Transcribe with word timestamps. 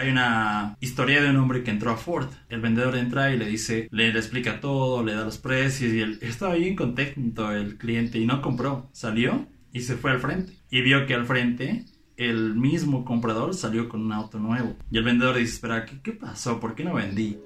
Hay 0.00 0.08
una 0.08 0.78
historia 0.80 1.20
de 1.20 1.28
un 1.28 1.36
hombre 1.36 1.62
que 1.62 1.70
entró 1.70 1.90
a 1.90 1.96
Ford. 1.98 2.30
El 2.48 2.62
vendedor 2.62 2.96
entra 2.96 3.34
y 3.34 3.36
le 3.36 3.44
dice, 3.44 3.86
le, 3.90 4.10
le 4.10 4.18
explica 4.18 4.58
todo, 4.58 5.04
le 5.04 5.12
da 5.12 5.26
los 5.26 5.36
precios 5.36 5.92
y 5.92 6.00
él 6.00 6.18
estaba 6.22 6.54
bien 6.54 6.74
contento 6.74 7.52
el 7.52 7.76
cliente 7.76 8.18
y 8.18 8.24
no 8.24 8.40
compró. 8.40 8.88
Salió 8.92 9.46
y 9.74 9.82
se 9.82 9.96
fue 9.96 10.12
al 10.12 10.18
frente. 10.18 10.54
Y 10.70 10.80
vio 10.80 11.04
que 11.04 11.12
al 11.12 11.26
frente 11.26 11.84
el 12.16 12.54
mismo 12.54 13.04
comprador 13.04 13.52
salió 13.52 13.90
con 13.90 14.00
un 14.00 14.12
auto 14.12 14.38
nuevo. 14.38 14.74
Y 14.90 14.96
el 14.96 15.04
vendedor 15.04 15.36
dice, 15.36 15.52
espera, 15.52 15.84
¿qué, 15.84 16.00
qué 16.00 16.12
pasó? 16.12 16.60
¿Por 16.60 16.74
qué 16.74 16.82
no 16.82 16.94
vendí? 16.94 17.36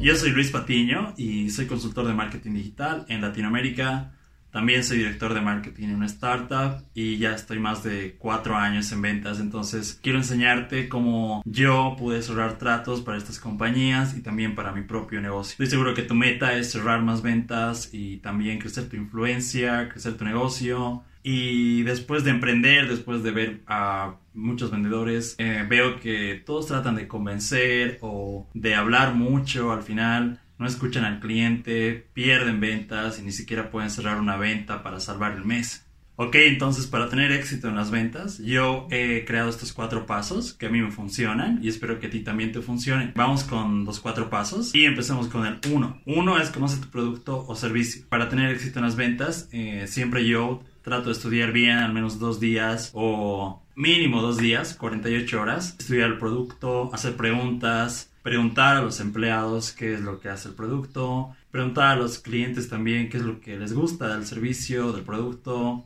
Yo 0.00 0.14
soy 0.14 0.30
Luis 0.30 0.52
Patiño 0.52 1.14
y 1.16 1.50
soy 1.50 1.66
consultor 1.66 2.06
de 2.06 2.14
marketing 2.14 2.52
digital 2.52 3.04
en 3.08 3.22
Latinoamérica. 3.22 4.12
También 4.50 4.84
soy 4.84 4.98
director 4.98 5.34
de 5.34 5.40
marketing 5.40 5.84
en 5.84 5.96
una 5.96 6.06
startup 6.06 6.84
y 6.94 7.18
ya 7.18 7.34
estoy 7.34 7.58
más 7.58 7.82
de 7.82 8.16
cuatro 8.18 8.56
años 8.56 8.90
en 8.92 9.02
ventas. 9.02 9.38
Entonces 9.38 9.98
quiero 10.02 10.18
enseñarte 10.18 10.88
cómo 10.88 11.42
yo 11.44 11.94
pude 11.98 12.22
cerrar 12.22 12.58
tratos 12.58 13.02
para 13.02 13.18
estas 13.18 13.38
compañías 13.38 14.16
y 14.16 14.22
también 14.22 14.54
para 14.54 14.72
mi 14.72 14.82
propio 14.82 15.20
negocio. 15.20 15.52
Estoy 15.52 15.66
seguro 15.66 15.94
que 15.94 16.02
tu 16.02 16.14
meta 16.14 16.54
es 16.54 16.70
cerrar 16.70 17.02
más 17.02 17.22
ventas 17.22 17.90
y 17.92 18.18
también 18.18 18.58
crecer 18.58 18.88
tu 18.88 18.96
influencia, 18.96 19.88
crecer 19.88 20.16
tu 20.16 20.24
negocio. 20.24 21.04
Y 21.28 21.82
después 21.82 22.22
de 22.22 22.30
emprender, 22.30 22.88
después 22.88 23.24
de 23.24 23.32
ver 23.32 23.62
a 23.66 24.14
muchos 24.32 24.70
vendedores, 24.70 25.34
eh, 25.38 25.66
veo 25.68 25.98
que 25.98 26.40
todos 26.46 26.68
tratan 26.68 26.94
de 26.94 27.08
convencer 27.08 27.98
o 28.00 28.46
de 28.54 28.76
hablar 28.76 29.14
mucho 29.14 29.72
al 29.72 29.82
final. 29.82 30.40
No 30.58 30.66
escuchan 30.66 31.04
al 31.04 31.20
cliente, 31.20 32.08
pierden 32.12 32.60
ventas 32.60 33.18
y 33.18 33.22
ni 33.22 33.32
siquiera 33.32 33.70
pueden 33.70 33.90
cerrar 33.90 34.20
una 34.20 34.36
venta 34.36 34.82
para 34.82 35.00
salvar 35.00 35.32
el 35.32 35.44
mes. 35.44 35.86
Ok, 36.18 36.34
entonces 36.36 36.86
para 36.86 37.10
tener 37.10 37.30
éxito 37.30 37.68
en 37.68 37.76
las 37.76 37.90
ventas, 37.90 38.38
yo 38.38 38.88
he 38.90 39.26
creado 39.26 39.50
estos 39.50 39.74
cuatro 39.74 40.06
pasos 40.06 40.54
que 40.54 40.64
a 40.64 40.70
mí 40.70 40.80
me 40.80 40.90
funcionan 40.90 41.58
y 41.62 41.68
espero 41.68 42.00
que 42.00 42.06
a 42.06 42.10
ti 42.10 42.20
también 42.20 42.52
te 42.52 42.62
funcionen. 42.62 43.12
Vamos 43.14 43.44
con 43.44 43.84
los 43.84 44.00
cuatro 44.00 44.30
pasos 44.30 44.74
y 44.74 44.86
empecemos 44.86 45.28
con 45.28 45.44
el 45.44 45.58
uno. 45.70 46.00
Uno 46.06 46.38
es 46.40 46.48
conoce 46.48 46.80
tu 46.80 46.88
producto 46.88 47.44
o 47.46 47.54
servicio. 47.54 48.06
Para 48.08 48.30
tener 48.30 48.50
éxito 48.50 48.78
en 48.78 48.86
las 48.86 48.96
ventas, 48.96 49.50
eh, 49.52 49.84
siempre 49.88 50.26
yo 50.26 50.62
trato 50.80 51.06
de 51.06 51.12
estudiar 51.12 51.52
bien 51.52 51.76
al 51.76 51.92
menos 51.92 52.18
dos 52.18 52.40
días 52.40 52.92
o 52.94 53.62
mínimo 53.74 54.22
dos 54.22 54.38
días, 54.38 54.72
48 54.72 55.38
horas, 55.38 55.76
estudiar 55.78 56.12
el 56.12 56.18
producto, 56.18 56.88
hacer 56.94 57.14
preguntas, 57.14 58.10
preguntar 58.26 58.76
a 58.76 58.82
los 58.82 58.98
empleados 58.98 59.70
qué 59.70 59.94
es 59.94 60.00
lo 60.00 60.18
que 60.18 60.28
hace 60.28 60.48
el 60.48 60.56
producto, 60.56 61.36
preguntar 61.52 61.92
a 61.92 61.94
los 61.96 62.18
clientes 62.18 62.68
también 62.68 63.08
qué 63.08 63.18
es 63.18 63.22
lo 63.22 63.40
que 63.40 63.56
les 63.56 63.72
gusta 63.72 64.08
del 64.08 64.26
servicio, 64.26 64.90
del 64.90 65.04
producto, 65.04 65.84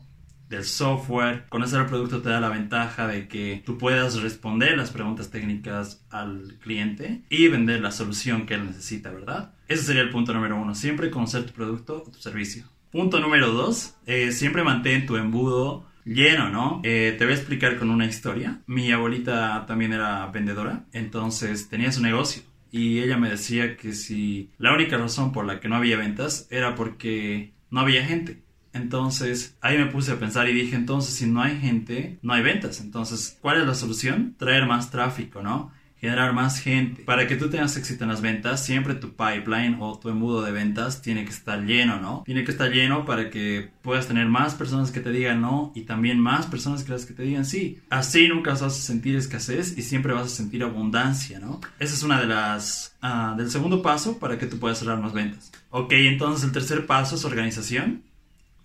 del 0.48 0.64
software. 0.64 1.44
Conocer 1.50 1.80
el 1.80 1.86
producto 1.86 2.22
te 2.22 2.30
da 2.30 2.40
la 2.40 2.48
ventaja 2.48 3.06
de 3.06 3.28
que 3.28 3.62
tú 3.66 3.76
puedas 3.76 4.22
responder 4.22 4.78
las 4.78 4.90
preguntas 4.90 5.30
técnicas 5.30 6.02
al 6.08 6.56
cliente 6.62 7.24
y 7.28 7.48
vender 7.48 7.82
la 7.82 7.92
solución 7.92 8.46
que 8.46 8.54
él 8.54 8.64
necesita, 8.64 9.10
¿verdad? 9.10 9.52
Ese 9.68 9.82
sería 9.82 10.00
el 10.00 10.08
punto 10.08 10.32
número 10.32 10.58
uno, 10.58 10.74
siempre 10.74 11.10
conocer 11.10 11.44
tu 11.44 11.52
producto 11.52 12.04
o 12.06 12.10
tu 12.10 12.20
servicio. 12.20 12.64
Punto 12.90 13.20
número 13.20 13.52
dos, 13.52 13.96
eh, 14.06 14.32
siempre 14.32 14.64
mantén 14.64 15.04
tu 15.04 15.18
embudo 15.18 15.89
lleno, 16.10 16.50
¿no? 16.50 16.80
Eh, 16.82 17.14
te 17.16 17.24
voy 17.24 17.34
a 17.34 17.36
explicar 17.36 17.78
con 17.78 17.90
una 17.90 18.06
historia. 18.06 18.60
Mi 18.66 18.90
abuelita 18.90 19.64
también 19.66 19.92
era 19.92 20.26
vendedora, 20.26 20.84
entonces 20.92 21.68
tenía 21.68 21.92
su 21.92 22.02
negocio. 22.02 22.42
Y 22.72 23.00
ella 23.00 23.16
me 23.16 23.30
decía 23.30 23.76
que 23.76 23.92
si 23.92 24.50
la 24.58 24.74
única 24.74 24.96
razón 24.96 25.32
por 25.32 25.44
la 25.44 25.60
que 25.60 25.68
no 25.68 25.76
había 25.76 25.96
ventas 25.96 26.46
era 26.50 26.74
porque 26.74 27.52
no 27.70 27.80
había 27.80 28.04
gente. 28.04 28.42
Entonces 28.72 29.56
ahí 29.60 29.78
me 29.78 29.86
puse 29.86 30.12
a 30.12 30.18
pensar 30.18 30.48
y 30.48 30.52
dije, 30.52 30.76
entonces 30.76 31.14
si 31.14 31.26
no 31.26 31.42
hay 31.42 31.58
gente, 31.58 32.18
no 32.22 32.32
hay 32.32 32.42
ventas. 32.42 32.80
Entonces, 32.80 33.38
¿cuál 33.40 33.60
es 33.60 33.66
la 33.66 33.74
solución? 33.74 34.34
Traer 34.38 34.66
más 34.66 34.90
tráfico, 34.90 35.42
¿no? 35.42 35.72
Generar 36.00 36.32
más 36.32 36.60
gente. 36.60 37.02
Para 37.02 37.26
que 37.26 37.36
tú 37.36 37.50
tengas 37.50 37.76
éxito 37.76 38.04
en 38.04 38.10
las 38.10 38.20
ventas, 38.20 38.64
siempre 38.64 38.94
tu 38.94 39.10
pipeline 39.10 39.76
o 39.80 39.98
tu 39.98 40.08
embudo 40.08 40.42
de 40.42 40.52
ventas 40.52 41.02
tiene 41.02 41.24
que 41.24 41.30
estar 41.30 41.64
lleno, 41.64 42.00
¿no? 42.00 42.22
Tiene 42.24 42.44
que 42.44 42.50
estar 42.50 42.70
lleno 42.70 43.04
para 43.04 43.30
que 43.30 43.70
puedas 43.82 44.06
tener 44.06 44.26
más 44.26 44.54
personas 44.54 44.90
que 44.90 45.00
te 45.00 45.10
digan 45.10 45.40
no 45.40 45.72
y 45.74 45.82
también 45.82 46.18
más 46.18 46.46
personas 46.46 46.84
que 46.84 46.92
las 46.92 47.04
que 47.04 47.14
te 47.14 47.22
digan 47.22 47.44
sí. 47.44 47.78
Así 47.90 48.28
nunca 48.28 48.52
vas 48.52 48.62
a 48.62 48.70
sentir 48.70 49.16
escasez 49.16 49.76
y 49.76 49.82
siempre 49.82 50.12
vas 50.12 50.26
a 50.26 50.30
sentir 50.30 50.62
abundancia, 50.62 51.38
¿no? 51.38 51.60
Esa 51.78 51.94
es 51.94 52.02
una 52.02 52.20
de 52.20 52.26
las... 52.26 52.96
Uh, 53.02 53.34
del 53.36 53.50
segundo 53.50 53.80
paso 53.80 54.18
para 54.18 54.38
que 54.38 54.46
tú 54.46 54.58
puedas 54.58 54.78
cerrar 54.78 55.00
más 55.00 55.12
ventas. 55.12 55.50
Ok, 55.70 55.92
entonces 55.92 56.44
el 56.44 56.52
tercer 56.52 56.86
paso 56.86 57.16
es 57.16 57.24
organización. 57.24 58.02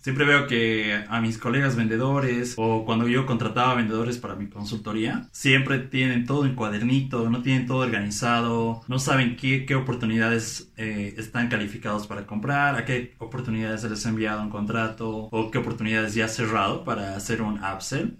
Siempre 0.06 0.24
veo 0.24 0.46
que 0.46 1.04
a 1.08 1.20
mis 1.20 1.36
colegas 1.36 1.74
vendedores 1.74 2.54
o 2.58 2.84
cuando 2.84 3.08
yo 3.08 3.26
contrataba 3.26 3.74
vendedores 3.74 4.18
para 4.18 4.36
mi 4.36 4.48
consultoría, 4.48 5.28
siempre 5.32 5.80
tienen 5.80 6.26
todo 6.26 6.46
en 6.46 6.54
cuadernito, 6.54 7.28
no 7.28 7.42
tienen 7.42 7.66
todo 7.66 7.78
organizado, 7.78 8.84
no 8.86 9.00
saben 9.00 9.34
qué, 9.34 9.66
qué 9.66 9.74
oportunidades 9.74 10.70
eh, 10.76 11.14
están 11.18 11.48
calificados 11.48 12.06
para 12.06 12.24
comprar, 12.24 12.76
a 12.76 12.84
qué 12.84 13.16
oportunidades 13.18 13.80
se 13.80 13.90
les 13.90 14.06
ha 14.06 14.10
enviado 14.10 14.42
un 14.42 14.48
contrato 14.48 15.28
o 15.32 15.50
qué 15.50 15.58
oportunidades 15.58 16.14
ya 16.14 16.28
cerrado 16.28 16.84
para 16.84 17.16
hacer 17.16 17.42
un 17.42 17.58
upsell. 17.64 18.16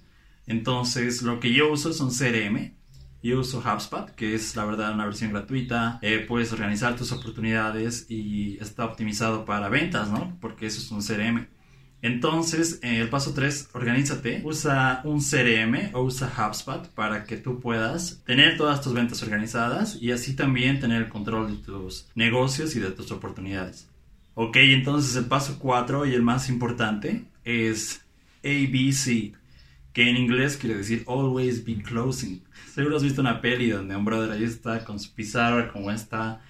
Entonces, 0.48 1.22
lo 1.22 1.38
que 1.38 1.52
yo 1.52 1.70
uso 1.70 1.90
es 1.90 2.00
un 2.00 2.10
CRM. 2.10 2.74
Yo 3.22 3.38
uso 3.38 3.60
HubSpot, 3.60 4.10
que 4.10 4.34
es 4.34 4.56
la 4.56 4.64
verdad 4.64 4.92
una 4.92 5.04
versión 5.04 5.30
gratuita. 5.30 6.00
Eh, 6.02 6.24
puedes 6.26 6.52
organizar 6.52 6.96
tus 6.96 7.12
oportunidades 7.12 8.06
y 8.08 8.58
está 8.58 8.84
optimizado 8.84 9.44
para 9.44 9.68
ventas, 9.68 10.10
¿no? 10.10 10.36
Porque 10.40 10.66
eso 10.66 10.80
es 10.80 10.90
un 10.90 11.00
CRM. 11.00 11.46
Entonces, 12.06 12.78
eh, 12.82 13.00
el 13.00 13.08
paso 13.08 13.34
3, 13.34 13.70
organízate. 13.72 14.40
Usa 14.44 15.00
un 15.02 15.18
CRM 15.20 15.90
o 15.92 16.02
usa 16.02 16.32
HubSpot 16.32 16.88
para 16.90 17.24
que 17.24 17.36
tú 17.36 17.58
puedas 17.58 18.22
tener 18.24 18.56
todas 18.56 18.80
tus 18.80 18.92
ventas 18.92 19.24
organizadas 19.24 19.98
y 20.00 20.12
así 20.12 20.36
también 20.36 20.78
tener 20.78 21.02
el 21.02 21.08
control 21.08 21.50
de 21.50 21.64
tus 21.64 22.06
negocios 22.14 22.76
y 22.76 22.78
de 22.78 22.92
tus 22.92 23.10
oportunidades. 23.10 23.88
Ok, 24.34 24.56
entonces 24.58 25.16
el 25.16 25.24
paso 25.24 25.56
4 25.58 26.06
y 26.06 26.14
el 26.14 26.22
más 26.22 26.48
importante 26.48 27.24
es 27.44 28.02
ABC, 28.44 29.34
que 29.92 30.08
en 30.08 30.16
inglés 30.16 30.56
quiere 30.56 30.76
decir 30.76 31.02
Always 31.08 31.64
Be 31.64 31.82
Closing. 31.82 32.40
Seguro 32.72 32.98
has 32.98 33.02
visto 33.02 33.20
una 33.20 33.40
peli 33.40 33.70
donde 33.70 33.96
un 33.96 34.04
brother 34.04 34.30
ahí 34.30 34.44
está 34.44 34.84
con 34.84 35.00
su 35.00 35.12
pizarra 35.12 35.72
como 35.72 35.90
esta 35.90 36.40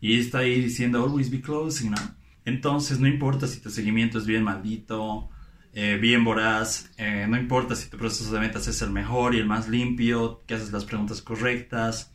y 0.00 0.20
está 0.20 0.38
ahí 0.38 0.60
diciendo 0.60 1.02
Always 1.02 1.32
Be 1.32 1.40
Closing, 1.40 1.90
¿no? 1.90 2.19
Entonces, 2.44 3.00
no 3.00 3.06
importa 3.06 3.46
si 3.46 3.60
tu 3.60 3.70
seguimiento 3.70 4.18
es 4.18 4.26
bien 4.26 4.42
maldito, 4.42 5.30
eh, 5.72 5.98
bien 6.00 6.24
voraz, 6.24 6.90
eh, 6.96 7.26
no 7.28 7.36
importa 7.36 7.76
si 7.76 7.88
tu 7.88 7.96
proceso 7.96 8.32
de 8.32 8.40
ventas 8.40 8.66
es 8.66 8.82
el 8.82 8.90
mejor 8.90 9.34
y 9.34 9.38
el 9.38 9.46
más 9.46 9.68
limpio, 9.68 10.42
que 10.46 10.54
haces 10.54 10.72
las 10.72 10.84
preguntas 10.84 11.22
correctas. 11.22 12.12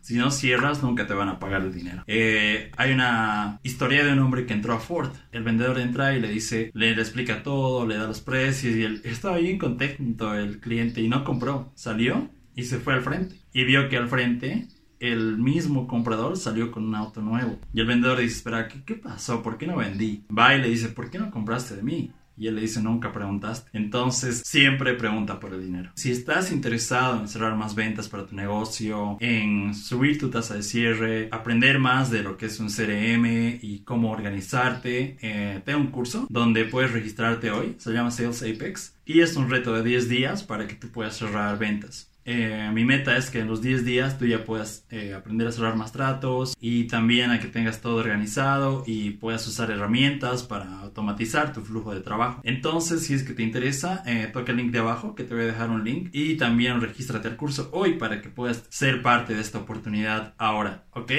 Si 0.00 0.16
no 0.16 0.30
cierras, 0.30 0.82
nunca 0.82 1.06
te 1.06 1.14
van 1.14 1.30
a 1.30 1.38
pagar 1.38 1.62
el 1.62 1.72
dinero. 1.72 2.04
Eh, 2.06 2.70
hay 2.76 2.92
una 2.92 3.58
historia 3.62 4.04
de 4.04 4.12
un 4.12 4.18
hombre 4.18 4.44
que 4.44 4.52
entró 4.52 4.74
a 4.74 4.78
Ford. 4.78 5.10
El 5.32 5.44
vendedor 5.44 5.78
entra 5.78 6.14
y 6.14 6.20
le 6.20 6.28
dice, 6.28 6.70
le, 6.74 6.94
le 6.94 7.00
explica 7.00 7.42
todo, 7.42 7.86
le 7.86 7.96
da 7.96 8.06
los 8.06 8.20
precios 8.20 8.76
y 8.76 8.82
él 8.82 9.00
estaba 9.04 9.38
bien 9.38 9.56
contento 9.58 10.34
el 10.34 10.60
cliente 10.60 11.00
y 11.00 11.08
no 11.08 11.24
compró. 11.24 11.72
Salió 11.74 12.28
y 12.54 12.64
se 12.64 12.78
fue 12.80 12.92
al 12.92 13.02
frente. 13.02 13.36
Y 13.54 13.64
vio 13.64 13.88
que 13.88 13.96
al 13.96 14.08
frente 14.08 14.68
el 15.12 15.38
mismo 15.38 15.86
comprador 15.86 16.36
salió 16.36 16.70
con 16.70 16.84
un 16.84 16.94
auto 16.94 17.20
nuevo. 17.20 17.58
Y 17.72 17.80
el 17.80 17.86
vendedor 17.86 18.18
dice, 18.18 18.36
espera, 18.36 18.68
¿qué, 18.68 18.82
¿qué, 18.84 18.94
pasó? 18.94 19.42
¿Por 19.42 19.58
qué 19.58 19.66
no 19.66 19.76
vendí? 19.76 20.24
Va 20.36 20.54
y 20.54 20.62
le 20.62 20.68
dice, 20.68 20.88
¿por 20.88 21.10
qué 21.10 21.18
no 21.18 21.30
compraste 21.30 21.76
de 21.76 21.82
mí? 21.82 22.10
Y 22.36 22.48
él 22.48 22.56
le 22.56 22.62
dice, 22.62 22.82
nunca 22.82 23.12
preguntaste. 23.12 23.70
Entonces, 23.72 24.42
siempre 24.44 24.94
pregunta 24.94 25.38
por 25.38 25.54
el 25.54 25.62
dinero. 25.62 25.90
Si 25.94 26.10
estás 26.10 26.50
interesado 26.50 27.20
en 27.20 27.28
cerrar 27.28 27.56
más 27.56 27.74
ventas 27.74 28.08
para 28.08 28.26
tu 28.26 28.34
negocio, 28.34 29.16
en 29.20 29.74
subir 29.74 30.18
tu 30.18 30.30
tasa 30.30 30.54
de 30.54 30.62
cierre, 30.62 31.28
aprender 31.30 31.78
más 31.78 32.10
de 32.10 32.22
lo 32.22 32.36
que 32.36 32.46
es 32.46 32.58
un 32.58 32.68
CRM 32.68 33.58
y 33.62 33.82
cómo 33.84 34.10
organizarte, 34.10 35.16
eh, 35.20 35.62
tengo 35.64 35.80
un 35.80 35.88
curso 35.88 36.26
donde 36.28 36.64
puedes 36.64 36.92
registrarte 36.92 37.50
hoy. 37.50 37.76
Se 37.78 37.92
llama 37.92 38.10
Sales 38.10 38.42
Apex. 38.42 38.94
Y 39.06 39.20
es 39.20 39.36
un 39.36 39.50
reto 39.50 39.72
de 39.74 39.82
10 39.82 40.08
días 40.08 40.42
para 40.42 40.66
que 40.66 40.74
tú 40.74 40.88
puedas 40.88 41.16
cerrar 41.16 41.58
ventas. 41.58 42.10
Eh, 42.24 42.70
mi 42.72 42.84
meta 42.84 43.16
es 43.16 43.30
que 43.30 43.40
en 43.40 43.48
los 43.48 43.60
10 43.60 43.84
días 43.84 44.18
tú 44.18 44.26
ya 44.26 44.44
puedas 44.44 44.86
eh, 44.90 45.14
aprender 45.14 45.46
a 45.46 45.52
cerrar 45.52 45.76
más 45.76 45.92
tratos 45.92 46.56
y 46.60 46.84
también 46.84 47.30
a 47.30 47.40
que 47.40 47.48
tengas 47.48 47.80
todo 47.80 47.96
organizado 47.96 48.82
y 48.86 49.10
puedas 49.10 49.46
usar 49.46 49.70
herramientas 49.70 50.42
para 50.42 50.80
automatizar 50.80 51.52
tu 51.52 51.60
flujo 51.60 51.94
de 51.94 52.00
trabajo. 52.00 52.40
Entonces, 52.44 53.06
si 53.06 53.14
es 53.14 53.22
que 53.22 53.34
te 53.34 53.42
interesa, 53.42 54.02
eh, 54.06 54.30
toca 54.32 54.52
el 54.52 54.58
link 54.58 54.72
de 54.72 54.78
abajo 54.78 55.14
que 55.14 55.24
te 55.24 55.34
voy 55.34 55.44
a 55.44 55.46
dejar 55.46 55.70
un 55.70 55.84
link 55.84 56.08
y 56.12 56.36
también 56.36 56.80
regístrate 56.80 57.28
al 57.28 57.36
curso 57.36 57.68
hoy 57.72 57.94
para 57.94 58.22
que 58.22 58.28
puedas 58.28 58.64
ser 58.68 59.02
parte 59.02 59.34
de 59.34 59.40
esta 59.40 59.58
oportunidad 59.58 60.34
ahora, 60.38 60.84
¿ok? 60.92 61.12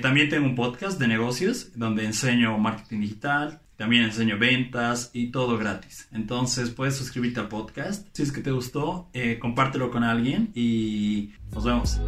también 0.00 0.28
tengo 0.28 0.46
un 0.46 0.54
podcast 0.54 0.98
de 0.98 1.08
negocios 1.08 1.72
donde 1.74 2.04
enseño 2.04 2.56
marketing 2.58 3.00
digital, 3.00 3.60
también 3.76 4.04
enseño 4.04 4.38
ventas 4.38 5.10
y 5.12 5.28
todo 5.30 5.58
gratis. 5.58 6.08
Entonces 6.12 6.70
puedes 6.70 6.96
suscribirte 6.96 7.40
al 7.40 7.48
podcast. 7.48 8.08
Si 8.12 8.22
es 8.22 8.32
que 8.32 8.40
te 8.40 8.50
gustó, 8.50 9.08
eh, 9.12 9.38
compártelo 9.38 9.90
con 9.90 10.04
alguien 10.04 10.50
y 10.54 11.32
nos 11.52 11.64
vemos. 11.64 12.00